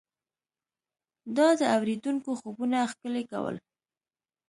[1.37, 3.55] دا د اورېدونکو خوبونه ښکلي کول.